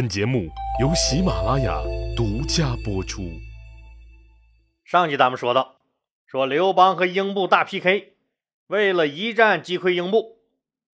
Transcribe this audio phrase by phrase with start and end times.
[0.00, 0.48] 本节目
[0.80, 1.78] 由喜马拉雅
[2.16, 3.38] 独家播出。
[4.82, 5.76] 上集咱们说到，
[6.26, 8.14] 说刘邦和英布大 PK，
[8.68, 10.38] 为了一战击溃英布，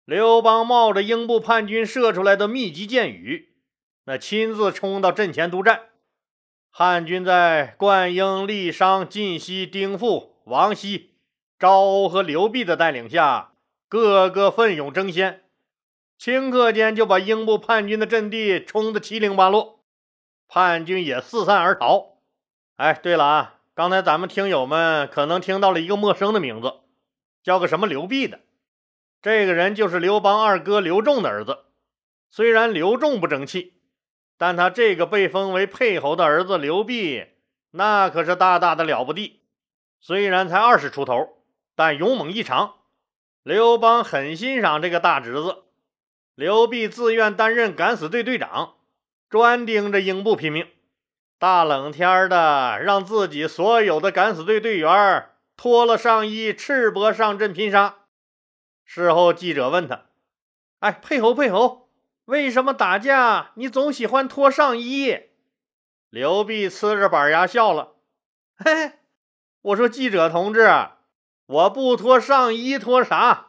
[0.05, 3.51] 刘邦冒着英布叛军射出来的密集箭雨，
[4.07, 5.83] 那亲自冲到阵前督战。
[6.69, 11.13] 汉军在灌婴、郦商、晋西、丁富、王熙、
[11.61, 13.53] 赵欧和刘濞的带领下，
[13.89, 15.43] 个个奋勇争先。
[16.19, 19.81] 顷刻间就把英布叛军的阵地冲得七零八落，
[20.49, 22.19] 叛军也四散而逃。
[22.77, 26.75] 哎，对了啊，刚才咱们听友们可能听到了一个陌生的名字，
[27.43, 28.41] 叫个什么刘濞的。
[29.21, 31.65] 这个人就是刘邦二哥刘仲的儿子。
[32.31, 33.75] 虽然刘仲不争气，
[34.39, 37.29] 但他这个被封为沛侯的儿子刘濞，
[37.73, 39.43] 那可是大大的了不地。
[40.01, 41.43] 虽然才二十出头，
[41.75, 42.75] 但勇猛异常。
[43.43, 45.65] 刘邦很欣赏这个大侄子。
[46.37, 48.75] 刘濞自愿担任敢死队队长，
[49.31, 50.69] 专盯着英布拼命。
[51.39, 58.01] 大冷天的，让自己所有的敢死队队员脱了上衣，赤膊上阵拼杀。
[58.85, 60.09] 事后，记者问他
[60.81, 61.89] ：“哎，配侯，配侯，
[62.27, 65.19] 为什么打架你总喜欢脱上衣？”
[66.11, 67.95] 刘濞呲着板牙笑了
[68.63, 68.99] ：“嘿，
[69.63, 70.71] 我说记者同志，
[71.47, 73.46] 我不脱上衣脱啥？”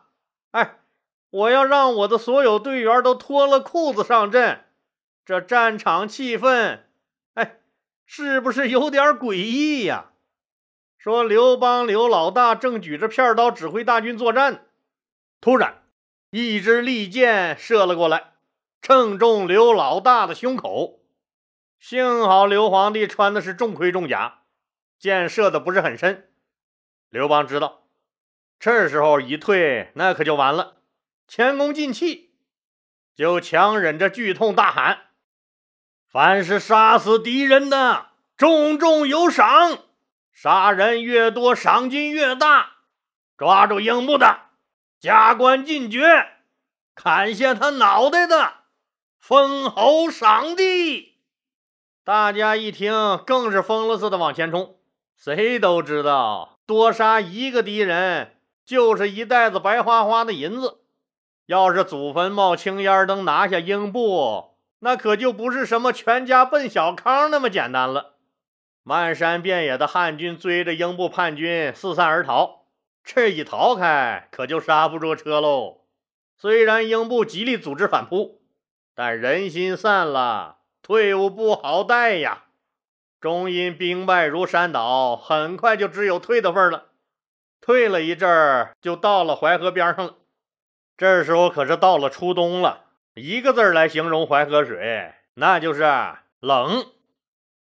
[1.30, 4.64] 我要让我的所有队员都脱了裤子上阵，
[5.26, 6.84] 这战场气氛，
[7.34, 7.60] 哎，
[8.06, 10.14] 是不是有点诡异呀？
[10.98, 14.68] 说刘邦刘老大正举着片刀指挥大军作战，
[15.42, 15.84] 突然
[16.30, 18.32] 一支利箭射了过来，
[18.82, 21.02] 正中刘老大的胸口。
[21.78, 24.44] 幸好刘皇帝穿的是重盔重甲，
[24.98, 26.30] 箭射的不是很深。
[27.10, 27.84] 刘邦知道，
[28.58, 30.77] 这时候一退，那可就完了。
[31.28, 32.32] 前功尽弃，
[33.14, 35.08] 就强忍着剧痛大喊
[36.10, 39.80] ：“凡是杀死敌人的，重重有赏；
[40.32, 42.78] 杀人越多，赏金越大。
[43.36, 44.40] 抓住英布的，
[45.02, 46.00] 加官进爵；
[46.96, 48.54] 砍下他脑袋的，
[49.20, 51.18] 封侯赏地。”
[52.06, 54.80] 大家一听，更是疯了似的往前冲。
[55.18, 60.86] 谁都知道，多杀一个敌人，就是一袋子白花花的银子。
[61.48, 68.16] 要是祖坟冒青烟，能拿下英布，那可就不是什么全家奔小康那么简单了。
[68.84, 72.66] 漫山遍野的汉军追着英布叛军四散而逃，
[73.02, 75.86] 这一逃开，可就刹不住车喽。
[76.38, 78.42] 虽然英布极力组织反扑，
[78.94, 82.44] 但人心散了，退伍不好带呀。
[83.22, 86.88] 终因兵败如山倒，很快就只有退的份了。
[87.62, 90.16] 退了一阵儿，就到了淮河边上了。
[90.98, 95.84] 这时候可是到了初冬了，一个字来形容淮河水，那就是
[96.40, 96.88] 冷。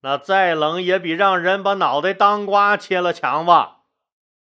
[0.03, 3.79] 那再冷也比让人把脑袋当瓜切了强吧？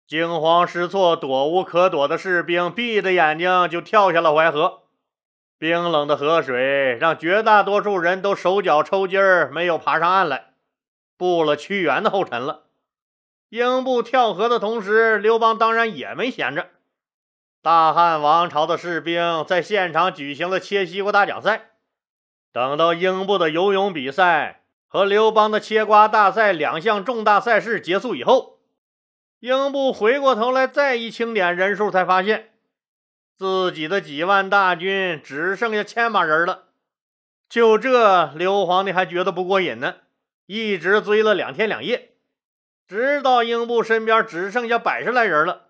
[0.06, 4.84] 惊慌失措、躲无可躲的士兵闭着眼睛就跳下了淮河。
[5.59, 10.54] 冰冷的河水让绝大多数人都手脚抽筋儿，没有爬上岸来，
[11.19, 12.62] 步了屈原的后尘了。
[13.50, 16.71] 英布跳河的同时，刘邦当然也没闲着。
[17.60, 21.70] 大汉王朝的士兵在现场举行了切西瓜大奖赛。
[22.52, 28.60] 等到英布的游泳比赛和刘邦的切瓜大赛两项重大赛事结束以后，
[29.41, 32.52] 英布回过头来再一清点人数，才发现
[33.36, 36.68] 自己的几万大军只剩下千把人了。
[37.48, 39.97] 就这，刘皇帝还觉得不过瘾呢，
[40.47, 42.12] 一直追了两天两夜，
[42.86, 45.67] 直到英布身边只剩下百十来人了。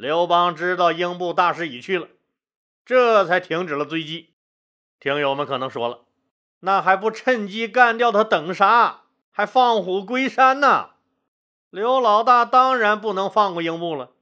[0.00, 2.08] 刘邦知道英布大势已去了，
[2.86, 4.30] 这才停止了追击。
[4.98, 6.06] 听友们可能说了，
[6.60, 9.02] 那还不趁机干掉他，等啥？
[9.30, 10.92] 还放虎归山呢？
[11.68, 14.12] 刘老大当然不能放过英布了。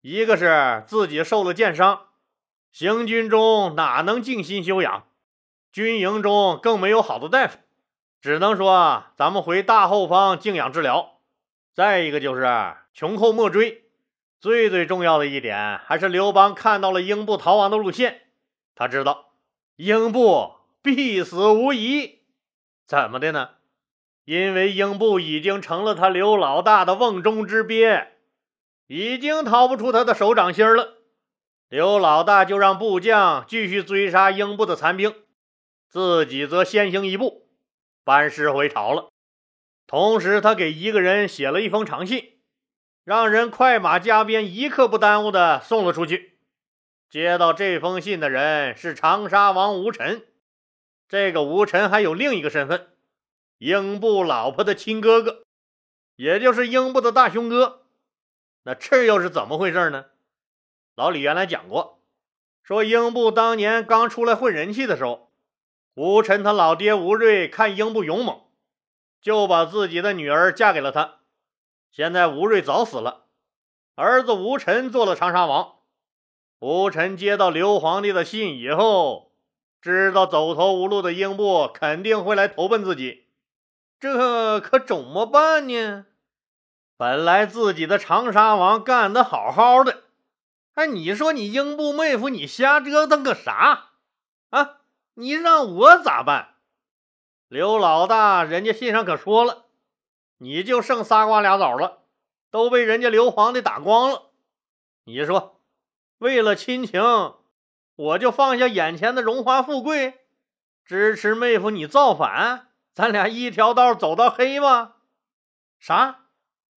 [0.00, 2.06] 一个是自己受了箭伤，
[2.72, 5.04] 行军中哪能静心休养？
[5.70, 7.58] 军营中更没有好的大夫，
[8.20, 11.20] 只能说咱们回大后方静养治疗。
[11.72, 13.81] 再一个就是穷寇莫追。
[14.42, 18.22] 最最重要的一点，还是刘邦看到了英布逃亡的路线，
[18.74, 19.34] 他知道
[19.76, 22.22] 英布必死无疑。
[22.84, 23.50] 怎么的呢？
[24.24, 28.14] 因为英布已经成了他刘老大的瓮中之鳖，
[28.88, 30.94] 已经逃不出他的手掌心了。
[31.68, 35.14] 刘老大就让部将继续追杀英布的残兵，
[35.88, 37.46] 自己则先行一步，
[38.02, 39.08] 班师回朝了。
[39.86, 42.31] 同时，他给一个人写了一封长信。
[43.04, 46.38] 让人快马加鞭，一刻不耽误的送了出去。
[47.10, 50.26] 接到这封信的人是长沙王吴臣。
[51.08, 52.90] 这个吴臣还有另一个身份，
[53.58, 55.42] 英布老婆的亲哥哥，
[56.14, 57.86] 也就是英布的大兄哥。
[58.62, 60.06] 那这又是怎么回事呢？
[60.94, 62.00] 老李原来讲过，
[62.62, 65.32] 说英布当年刚出来混人气的时候，
[65.94, 68.42] 吴臣他老爹吴瑞看英布勇猛，
[69.20, 71.21] 就把自己的女儿嫁给了他。
[71.92, 73.26] 现在吴瑞早死了，
[73.96, 75.74] 儿子吴臣做了长沙王。
[76.58, 79.32] 吴臣接到刘皇帝的信以后，
[79.78, 83.26] 知道走投无路的英布肯定会来投奔自己，
[84.00, 86.06] 这可怎么办呢？
[86.96, 90.04] 本来自己的长沙王干得好好的，
[90.72, 93.90] 哎，你说你英布妹夫，你瞎折腾个啥
[94.48, 94.78] 啊？
[95.14, 96.54] 你让我咋办？
[97.48, 99.66] 刘老大，人家信上可说了，
[100.42, 102.00] 你就剩仨瓜俩枣了，
[102.50, 104.30] 都被人家刘皇帝打光了。
[105.04, 105.60] 你说？
[106.18, 107.00] 为了亲情，
[107.94, 110.20] 我就放下眼前的荣华富贵，
[110.84, 114.94] 支持妹夫你造反，咱俩一条道走到黑吗？
[115.78, 116.26] 啥？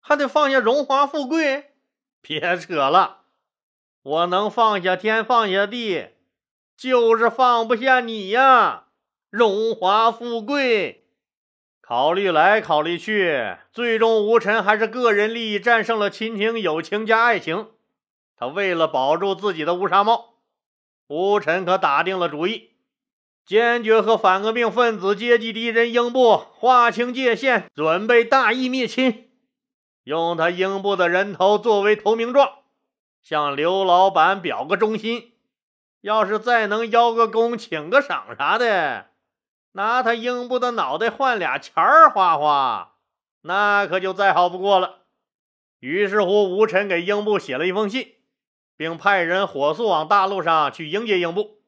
[0.00, 1.76] 还得放下荣华富贵？
[2.20, 3.22] 别扯了，
[4.02, 6.16] 我能放下天，放下地，
[6.76, 8.86] 就是放不下你呀！
[9.30, 11.01] 荣华富贵，
[11.92, 17.68] 考虑来考虑去，最终吴尘还是个人利益战胜了亲情、友情加爱情。
[18.34, 20.36] 他为了保住自己的乌纱帽，
[21.08, 22.70] 吴臣可打定了主意，
[23.44, 29.28] 坚决和反革命分子、阶级敌人英布划清界限，准备大义灭亲，
[30.04, 32.50] 用他英布的人头作为投名状，
[33.22, 35.32] 向刘老板表个忠心。
[36.00, 39.08] 要是再能邀个功、请个赏啥的，
[39.72, 42.94] 拿他英布的脑袋换俩钱儿花花，
[43.42, 45.00] 那可就再好不过了。
[45.80, 48.14] 于是乎，吴臣给英布写了一封信。
[48.74, 51.60] 并派人火速往大路上去迎接英布。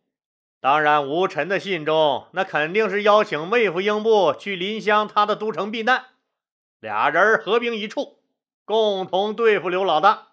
[0.61, 6.07] 当然，吴臣的信中那肯定是邀请妹夫英布去临湘他的都城避难，
[6.81, 8.19] 俩人合兵一处，
[8.65, 10.29] 共同对付刘老大。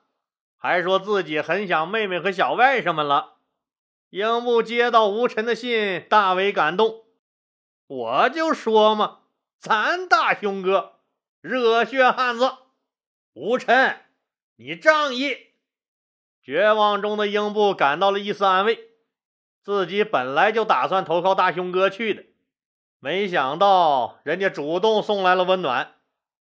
[0.58, 3.34] 还说自己很想妹妹和小外甥们了。
[4.10, 7.01] 英布接到吴臣的信，大为感动。
[7.92, 9.18] 我就说嘛，
[9.60, 10.94] 咱大兄哥，
[11.42, 12.50] 热血汉子，
[13.34, 13.98] 吴臣，
[14.56, 15.36] 你仗义。
[16.42, 18.80] 绝望中的英布感到了一丝安慰，
[19.62, 22.24] 自己本来就打算投靠大兄哥去的，
[23.02, 25.96] 没想到人家主动送来了温暖，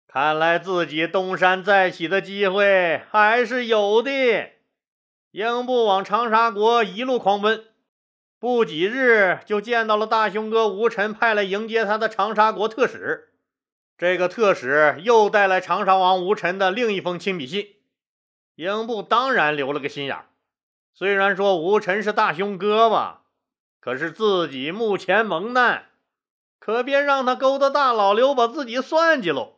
[0.08, 4.10] 看来自己东山再起的机会还是有的。
[5.32, 7.62] 英布往长沙国一路狂奔，
[8.38, 13.30] 不几日就见到了大兄哥吴臣派来迎接他的长沙国特使，
[13.96, 17.76] 这个特使又带来长沙王吴臣的另一封亲笔信。
[18.56, 20.26] 英布当然留了个心眼儿，
[20.92, 23.22] 虽然说吴臣是大兄哥吧，
[23.80, 25.86] 可是自己目前蒙难，
[26.58, 29.56] 可别让他勾搭大老刘把自己算计喽。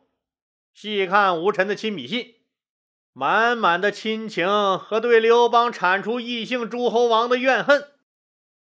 [0.73, 2.35] 细看吴臣的亲笔信，
[3.11, 4.47] 满满的亲情
[4.77, 7.89] 和对刘邦铲除异姓诸侯王的怨恨。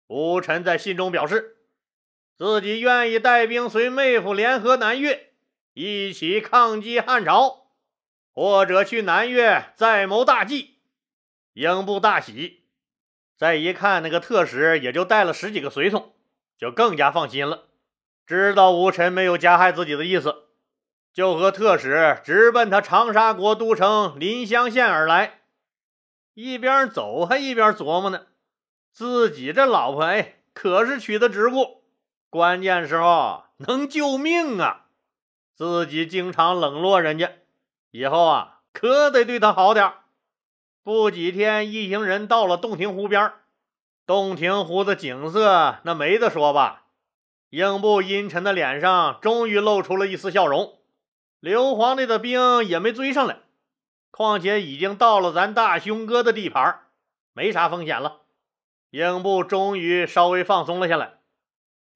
[0.07, 1.57] 吴臣在信中表示，
[2.37, 5.33] 自己愿意带兵随妹夫联合南越，
[5.75, 7.65] 一起抗击汉朝。
[8.33, 10.81] 或者去南越再谋大计，
[11.55, 12.65] 英布大喜。
[13.35, 16.15] 再一看那个特使，也就带了十几个随从，
[16.59, 17.69] 就更加放心了。
[18.27, 20.49] 知道吴臣没有加害自己的意思，
[21.15, 25.41] 就和特使直奔他长沙国都城临湘县而来。
[26.35, 28.27] 一边走还一边琢磨呢，
[28.97, 31.83] 自己这老婆哎，可是娶的直顾，
[32.31, 34.87] 关键时候能救命啊！
[35.55, 37.31] 自己经常冷落人家。
[37.91, 39.93] 以后啊，可得对他好点
[40.83, 43.35] 不几天，一行人到了洞庭湖边
[44.07, 46.85] 洞庭湖的景色那没得说吧？
[47.51, 50.79] 英布阴沉的脸上终于露出了一丝笑容。
[51.39, 53.41] 刘皇帝的兵也没追上来，
[54.11, 56.81] 况且已经到了咱大兄哥的地盘，
[57.35, 58.23] 没啥风险了。
[58.91, 61.15] 英布终于稍微放松了下来。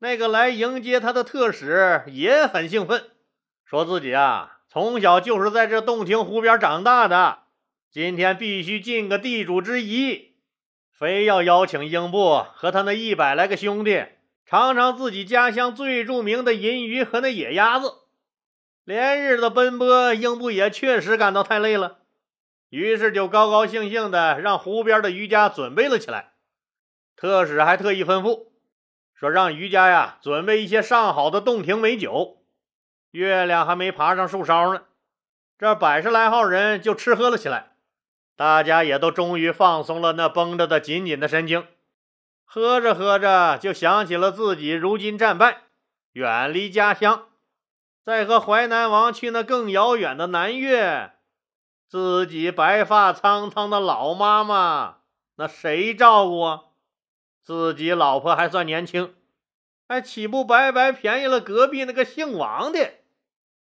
[0.01, 3.11] 那个来迎接他的特使也很兴奋，
[3.65, 4.59] 说自己啊。
[4.69, 7.41] 从小就是在这洞庭湖边长大的，
[7.91, 10.37] 今天必须尽个地主之谊，
[10.97, 14.07] 非要邀请英布和他那一百来个兄弟
[14.47, 17.95] 尝尝自己家乡最著名的银鱼和那野鸭子。
[18.85, 21.99] 连日的奔波，英布也确实感到太累了，
[22.69, 26.30] 于是就高高兴兴的让湖边的渔家准备了起来。
[27.21, 28.47] 特使还特意吩咐
[29.13, 32.39] 说，让渔家呀准备一些上好的洞庭美酒。
[33.11, 34.85] 月亮还没爬上树梢呢，
[35.59, 37.73] 这百十来号人就吃喝了起来。
[38.37, 41.67] 大家也都终于放松了那绷着的紧紧的神经。
[42.43, 45.65] 喝着喝着就想起了自己如今战败，
[46.13, 47.27] 远离家乡，
[48.03, 51.13] 在和淮南王去那更遥远的南越，
[51.87, 55.01] 自己白发苍苍的老妈妈，
[55.37, 56.63] 那谁照顾啊？
[57.43, 59.15] 自己老婆还算年轻，
[59.89, 62.93] 还岂不白白便宜了隔壁那个姓王的？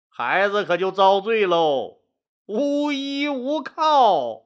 [0.10, 2.00] 孩子可就遭罪喽，
[2.46, 4.44] 无依无靠。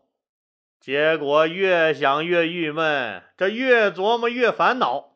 [0.79, 5.15] 结果越想越郁闷，这越琢磨越烦恼。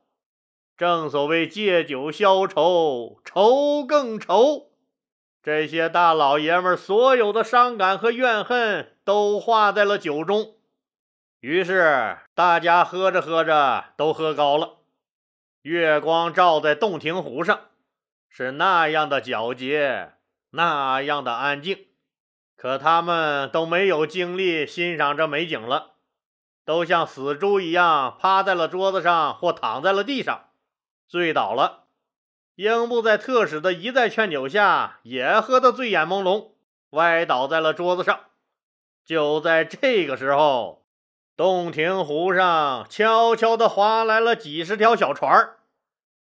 [0.75, 4.71] 正所谓借酒消愁，愁更愁。
[5.41, 10.56] 这些大老爷们所有的伤感和怨恨都化在了酒中。
[11.47, 14.79] 于是大家喝着喝着都喝高了。
[15.61, 17.61] 月光照在洞庭湖上，
[18.27, 20.15] 是那样的皎洁，
[20.49, 21.85] 那样的安静。
[22.57, 25.93] 可他们都没有精力欣赏这美景了，
[26.65, 30.49] 都像死猪一样趴在了桌子上或躺在了地上，
[31.07, 31.85] 醉倒了。
[32.55, 36.55] 英布在特使的一再劝酒下，也喝得醉眼朦胧，
[36.89, 38.19] 歪倒在了桌子上。
[39.05, 40.85] 就在这个时候，
[41.37, 45.57] 洞庭湖上悄悄地划来了几十条小船儿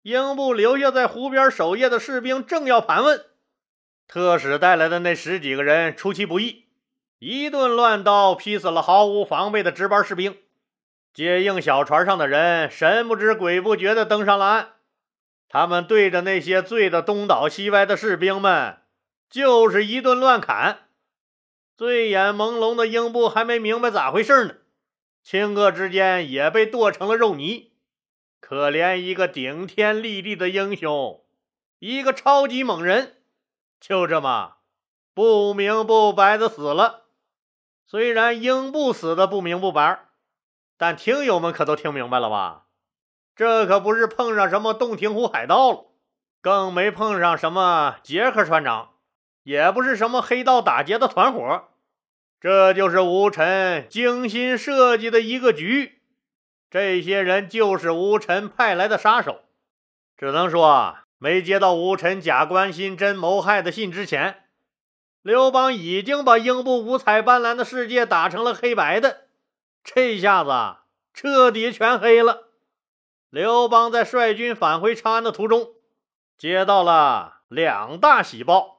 [0.04, 3.26] 英布留下在湖边守夜的士兵正要盘问。
[4.08, 6.68] 特使带来的那十几个人出其不意，
[7.20, 10.38] 一顿乱刀劈死了毫无防备的值班士兵。
[11.14, 14.70] 接应小船上的人神不知鬼不觉地登上了岸，
[15.50, 18.78] 他们对着那些醉得东倒西歪的士兵们
[19.30, 20.88] 就是一顿乱砍。
[21.76, 24.54] 醉眼朦胧的英布还没明白咋回事呢，
[25.26, 27.72] 顷刻之间也被剁成了肉泥。
[28.40, 31.24] 可怜一个顶天立地的英雄，
[31.80, 33.18] 一个超级猛人。
[33.80, 34.58] 就这么
[35.14, 37.06] 不明不白的死了。
[37.86, 40.06] 虽然英布死的不明不白，
[40.78, 42.66] 但听友们可都听明白了吧？
[43.36, 45.86] 这可不是碰上什么洞庭湖海盗了，
[46.42, 48.94] 更没碰上什么杰克船长，
[49.44, 51.70] 也不是什么黑道打劫的团伙，
[52.44, 56.02] 这就是吴臣精心设计的一个局。
[56.70, 59.44] 这些人就是吴臣派来的杀手，
[60.18, 60.98] 只能说。
[61.20, 64.44] 没接到吴臣假关心、真谋害的信之前，
[65.22, 69.28] 刘邦已经把英布五彩斑斓的世界打成了黑白的。
[69.86, 70.50] 这下子
[71.14, 72.50] 彻底全黑了。
[73.30, 75.70] 刘邦在率军返回长安的途中，
[76.38, 78.73] 接到了两大喜报。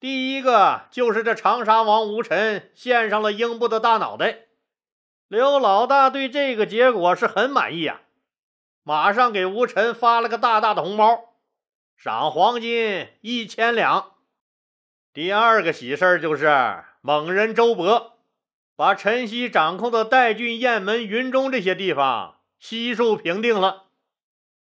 [0.00, 4.46] 第一个就是这长沙王吴臣献上了英布的大脑袋。
[5.28, 8.00] 刘老大对这个结果是很满意啊，
[8.82, 11.34] 马上给吴臣发了个大大的红包。
[11.96, 14.12] 赏黄金一千两。
[15.12, 18.12] 第二个喜事就是猛人周勃
[18.74, 23.88] 把陈曦掌控的代郡、雁门、云中这些地方悉数平定了。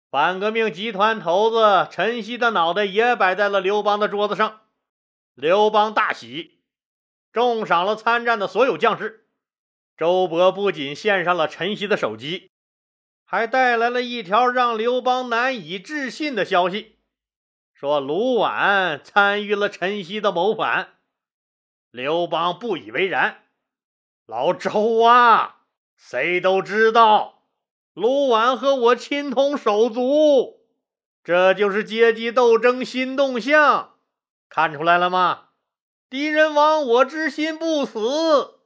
[0.09, 4.61] 反革命集团头子陈曦的脑袋也摆在了刘邦的桌子上。
[5.39, 6.61] 刘邦大喜，
[7.31, 9.27] 重赏了参战的所有将士。
[9.95, 12.49] 周勃不仅献上了陈豨的首级，
[13.23, 16.97] 还带来了一条让刘邦难以置信的消息。
[17.71, 20.95] 说卢绾参与了陈豨的谋反，
[21.91, 23.43] 刘邦不以为然。
[24.25, 25.65] 老周啊，
[25.95, 27.43] 谁都知道
[27.93, 30.65] 卢绾和我亲同手足，
[31.23, 33.96] 这就是阶级斗争新动向，
[34.49, 35.49] 看出来了吗？
[36.09, 38.61] 敌人亡我之心不死，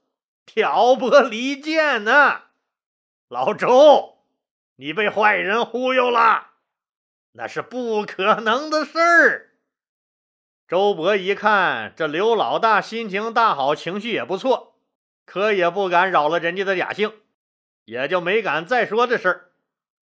[0.45, 2.41] 挑拨离间呢。
[3.27, 4.19] 老周，
[4.75, 6.47] 你被坏人忽悠了。
[7.33, 9.51] 那是不可能的事儿。
[10.67, 14.75] 周勃一看，这刘老大心情大好，情绪也不错，
[15.25, 17.11] 可也不敢扰了人家的雅兴，
[17.85, 19.51] 也就没敢再说这事儿。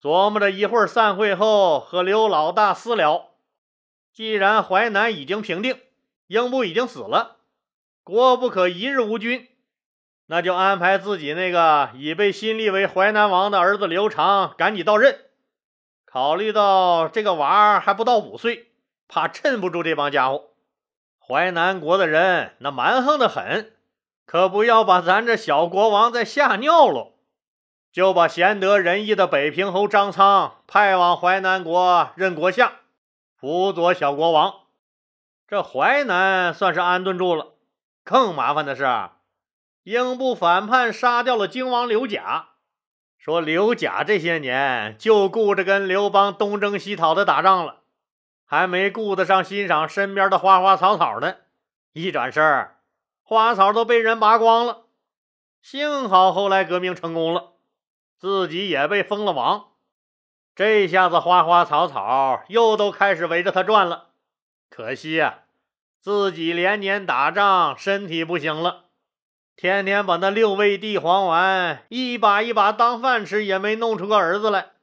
[0.02, 3.31] 琢磨着一会儿散会后和刘老大私聊。
[4.14, 5.80] 既然淮南已经平定，
[6.28, 7.38] 英布已经死了，
[8.04, 9.48] 国不可一日无君，
[10.26, 15.18] 那就安排自己那个已被新立为淮南王的儿子刘长赶紧到任。
[16.06, 18.72] 考虑到这个娃儿还不到五岁，
[19.08, 20.50] 怕镇不住这帮家伙。
[21.26, 23.72] 淮南国的人那蛮横的很，
[24.26, 27.14] 可不要把咱这小国王再吓尿了。
[27.94, 32.74] 就把贤德仁义的北平侯张苍派往淮南国任国相，
[33.42, 34.54] 辅佐小国王。
[35.48, 37.56] 这淮南算是安顿住了。
[38.04, 38.86] 更麻烦的是，
[39.82, 42.50] 英布反叛，杀掉了荆王刘贾。
[43.18, 47.78] 说刘贾这些年就顾着跟刘邦东征西讨的打仗了，
[48.46, 51.38] 还没顾得上欣赏身边的花花草草呢。
[51.94, 52.70] 一转身，
[53.24, 54.84] 花草都被人拔光了。
[55.64, 57.54] 幸好后来革命成功了，
[58.20, 59.71] 自己也被封了王，
[60.62, 64.10] 这下子花花草草又都开始围着他转了。
[64.70, 65.40] 可惜呀，
[66.00, 68.86] 自己连年打仗，身体不行了，
[69.56, 74.74] 天天把那六味地黄丸一把一把当饭吃，也没弄出个儿子来。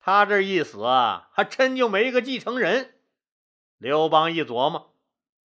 [0.00, 2.94] 他这一死啊，还真就没个继承人。
[3.76, 4.94] 刘邦一琢磨，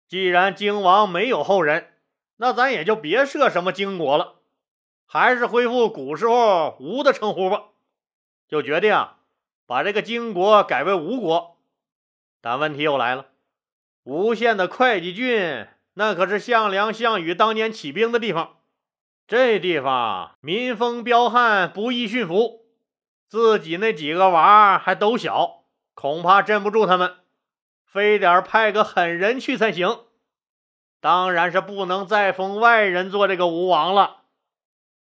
[0.08, 1.96] 既然荆王没有后人，
[2.38, 4.36] 那咱也就别设什么荆国了，
[5.06, 7.64] 还是恢复古时候吴的称呼吧。
[8.48, 8.96] 就决定
[9.70, 11.60] 把这个荆国改为吴国。
[12.42, 13.28] 但问题又来了，
[14.04, 18.58] 吴县的会稽郡，那可是项梁、项羽当年起兵的地方，
[19.28, 22.66] 这地方民风彪悍，不易驯服。
[23.28, 27.18] 自己那几个娃还都小，恐怕镇不住他们，
[27.86, 30.00] 非得派个狠人去才行。
[31.00, 34.24] 当然是不能再封外人做这个吴王了。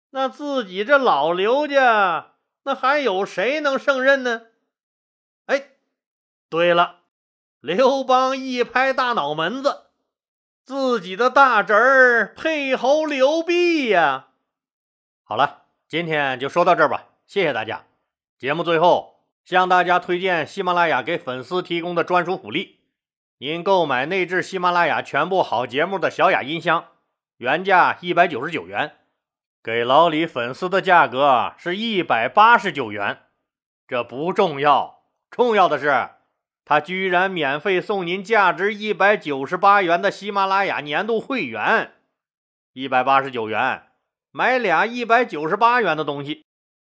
[0.09, 2.33] 那自己这老刘家，
[2.63, 4.41] 那还有谁能胜任呢？
[6.49, 6.99] 对了，
[7.59, 9.87] 刘邦一拍大脑门子，
[10.63, 14.27] 自己的大侄儿沛侯刘濞呀。
[15.23, 17.83] 好了，今天就说到这儿吧，谢谢大家。
[18.37, 22.79] 节目最后向大家推荐喜马拉雅给粉丝提供的专属福利：
[23.39, 26.85] 您购买内置喜马拉雅全部好节目的小雅音箱，
[27.37, 28.95] 原价一百九十九元，
[29.61, 33.23] 给老李粉丝的价格是一百八十九元。
[33.85, 36.09] 这不重要，重要的是
[36.69, 41.93] 他居然免费送您价值一百九十八元的喜马拉雅年度会员，
[42.73, 43.83] 一百八十九元
[44.31, 46.43] 买俩一百九十八元的东西。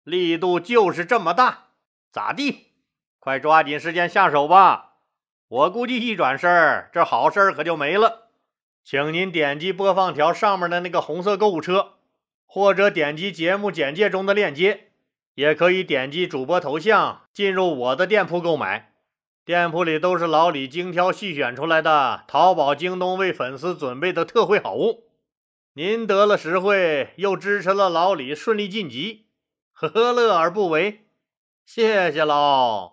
[0.03, 1.69] 力度就是这么大，
[2.11, 2.67] 咋地？
[3.17, 4.97] 快抓紧时间下手吧！
[5.47, 8.27] 我估计一转身，这好事可就没了。
[8.83, 11.93] 请您点击播放条上面的那个红色购物车，
[12.45, 14.89] 或者点击节目简介中的链接，
[15.33, 18.92] 也可以点击主播头像进入我的店铺购买。
[19.45, 25.09] 店铺里都是老李精挑细选出来的淘宝、京东为粉丝准备的特惠好物。
[25.73, 29.25] 您得了实惠，又支持了老李顺利晋级。
[29.73, 31.07] 何乐而不为？
[31.65, 32.92] 谢谢喽。